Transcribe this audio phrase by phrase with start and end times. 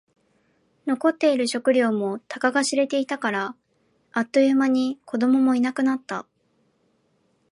[0.87, 3.55] 残っている食料もたかが知れていたから。
[4.13, 6.25] あっという間に子供もいなくなった。